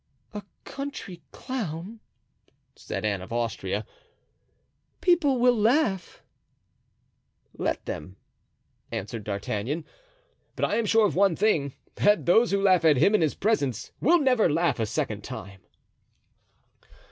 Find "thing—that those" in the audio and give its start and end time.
11.35-12.49